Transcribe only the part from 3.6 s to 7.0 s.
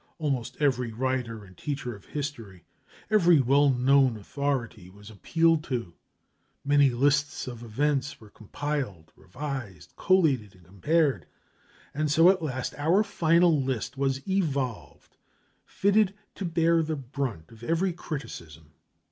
known authority, was appealed to; many